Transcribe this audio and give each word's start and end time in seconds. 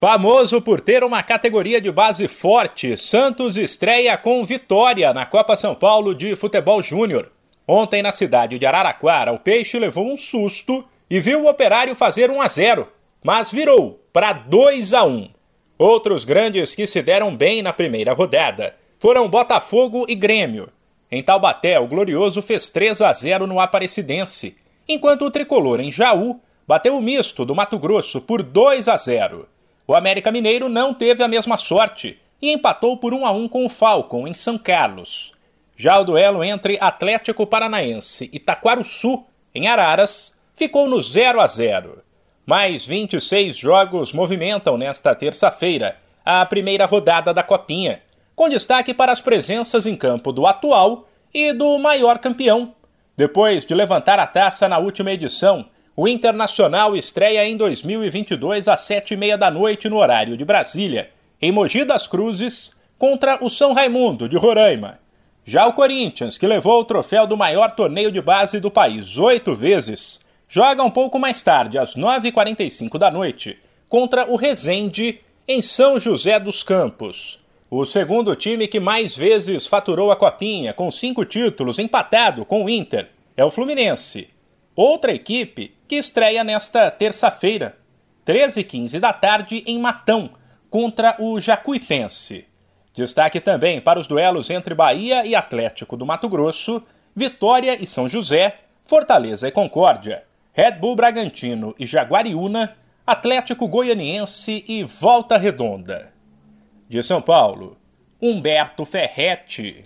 Famoso 0.00 0.62
por 0.62 0.80
ter 0.80 1.02
uma 1.02 1.24
categoria 1.24 1.80
de 1.80 1.90
base 1.90 2.28
forte, 2.28 2.96
Santos 2.96 3.56
estreia 3.56 4.16
com 4.16 4.44
vitória 4.44 5.12
na 5.12 5.26
Copa 5.26 5.56
São 5.56 5.74
Paulo 5.74 6.14
de 6.14 6.36
Futebol 6.36 6.80
Júnior. 6.80 7.32
Ontem, 7.66 8.00
na 8.00 8.12
cidade 8.12 8.60
de 8.60 8.64
Araraquara, 8.64 9.32
o 9.32 9.40
Peixe 9.40 9.76
levou 9.76 10.06
um 10.06 10.16
susto 10.16 10.84
e 11.10 11.18
viu 11.18 11.42
o 11.42 11.50
Operário 11.50 11.96
fazer 11.96 12.30
1 12.30 12.40
a 12.40 12.46
0, 12.46 12.88
mas 13.24 13.50
virou 13.50 14.00
para 14.12 14.32
2 14.32 14.94
a 14.94 15.02
1. 15.02 15.30
Outros 15.76 16.24
grandes 16.24 16.76
que 16.76 16.86
se 16.86 17.02
deram 17.02 17.34
bem 17.34 17.60
na 17.60 17.72
primeira 17.72 18.12
rodada 18.12 18.76
foram 19.00 19.28
Botafogo 19.28 20.06
e 20.08 20.14
Grêmio. 20.14 20.68
Em 21.10 21.24
Taubaté, 21.24 21.80
o 21.80 21.88
Glorioso 21.88 22.40
fez 22.40 22.68
3 22.68 23.02
a 23.02 23.12
0 23.12 23.48
no 23.48 23.58
Aparecidense, 23.58 24.56
enquanto 24.88 25.24
o 25.24 25.30
tricolor 25.30 25.80
em 25.80 25.90
Jaú 25.90 26.40
bateu 26.68 26.96
o 26.96 27.02
misto 27.02 27.44
do 27.44 27.52
Mato 27.52 27.80
Grosso 27.80 28.20
por 28.20 28.44
2 28.44 28.86
a 28.86 28.96
0. 28.96 29.57
O 29.90 29.94
América 29.94 30.30
Mineiro 30.30 30.68
não 30.68 30.92
teve 30.92 31.22
a 31.22 31.28
mesma 31.28 31.56
sorte 31.56 32.20
e 32.42 32.52
empatou 32.52 32.98
por 32.98 33.14
1 33.14 33.24
a 33.24 33.30
1 33.30 33.48
com 33.48 33.64
o 33.64 33.70
Falcon 33.70 34.28
em 34.28 34.34
São 34.34 34.58
Carlos. 34.58 35.32
Já 35.78 35.98
o 35.98 36.04
duelo 36.04 36.44
entre 36.44 36.76
Atlético 36.78 37.46
Paranaense 37.46 38.28
e 38.30 38.38
Taquaruçu, 38.38 39.24
em 39.54 39.66
Araras, 39.66 40.38
ficou 40.54 40.86
no 40.86 41.00
0 41.00 41.40
a 41.40 41.46
0. 41.46 42.02
Mais 42.44 42.84
26 42.84 43.56
jogos 43.56 44.12
movimentam 44.12 44.76
nesta 44.76 45.14
terça-feira 45.14 45.96
a 46.22 46.44
primeira 46.44 46.84
rodada 46.84 47.32
da 47.32 47.42
Copinha, 47.42 48.02
com 48.36 48.46
destaque 48.46 48.92
para 48.92 49.10
as 49.10 49.22
presenças 49.22 49.86
em 49.86 49.96
campo 49.96 50.32
do 50.32 50.46
atual 50.46 51.08
e 51.32 51.54
do 51.54 51.78
maior 51.78 52.18
campeão. 52.18 52.74
Depois 53.16 53.64
de 53.64 53.74
levantar 53.74 54.18
a 54.18 54.26
taça 54.26 54.68
na 54.68 54.76
última 54.76 55.12
edição, 55.12 55.64
o 56.00 56.06
Internacional 56.06 56.94
estreia 56.94 57.44
em 57.44 57.56
2022 57.56 58.68
às 58.68 58.82
sete 58.82 59.14
e 59.14 59.16
meia 59.16 59.36
da 59.36 59.50
noite 59.50 59.88
no 59.88 59.96
horário 59.96 60.36
de 60.36 60.44
Brasília, 60.44 61.10
em 61.42 61.50
Mogi 61.50 61.84
das 61.84 62.06
Cruzes, 62.06 62.70
contra 62.96 63.44
o 63.44 63.50
São 63.50 63.72
Raimundo 63.72 64.28
de 64.28 64.36
Roraima. 64.36 65.00
Já 65.44 65.66
o 65.66 65.72
Corinthians, 65.72 66.38
que 66.38 66.46
levou 66.46 66.78
o 66.78 66.84
troféu 66.84 67.26
do 67.26 67.36
maior 67.36 67.72
torneio 67.72 68.12
de 68.12 68.20
base 68.20 68.60
do 68.60 68.70
país 68.70 69.18
oito 69.18 69.56
vezes, 69.56 70.24
joga 70.46 70.84
um 70.84 70.90
pouco 70.90 71.18
mais 71.18 71.42
tarde, 71.42 71.78
às 71.78 71.96
9h45 71.96 72.96
da 72.96 73.10
noite, 73.10 73.58
contra 73.88 74.24
o 74.30 74.36
Resende, 74.36 75.18
em 75.48 75.60
São 75.60 75.98
José 75.98 76.38
dos 76.38 76.62
Campos. 76.62 77.40
O 77.68 77.84
segundo 77.84 78.36
time 78.36 78.68
que 78.68 78.78
mais 78.78 79.16
vezes 79.16 79.66
faturou 79.66 80.12
a 80.12 80.16
Copinha, 80.16 80.72
com 80.72 80.92
cinco 80.92 81.24
títulos, 81.24 81.76
empatado 81.76 82.44
com 82.44 82.64
o 82.64 82.70
Inter, 82.70 83.08
é 83.36 83.44
o 83.44 83.50
Fluminense. 83.50 84.37
Outra 84.80 85.12
equipe 85.12 85.74
que 85.88 85.96
estreia 85.96 86.44
nesta 86.44 86.88
terça-feira, 86.88 87.76
13h15 88.24 89.00
da 89.00 89.12
tarde, 89.12 89.64
em 89.66 89.76
Matão, 89.76 90.30
contra 90.70 91.16
o 91.18 91.40
Jacuipense. 91.40 92.46
Destaque 92.94 93.40
também 93.40 93.80
para 93.80 93.98
os 93.98 94.06
duelos 94.06 94.50
entre 94.50 94.76
Bahia 94.76 95.26
e 95.26 95.34
Atlético 95.34 95.96
do 95.96 96.06
Mato 96.06 96.28
Grosso, 96.28 96.80
Vitória 97.12 97.82
e 97.82 97.84
São 97.88 98.08
José, 98.08 98.60
Fortaleza 98.84 99.48
e 99.48 99.50
Concórdia, 99.50 100.22
Red 100.52 100.76
Bull 100.76 100.94
Bragantino 100.94 101.74
e 101.76 101.84
Jaguariúna, 101.84 102.76
Atlético 103.04 103.66
Goianiense 103.66 104.64
e 104.68 104.84
Volta 104.84 105.36
Redonda. 105.36 106.14
De 106.88 107.02
São 107.02 107.20
Paulo, 107.20 107.76
Humberto 108.22 108.84
Ferretti. 108.84 109.84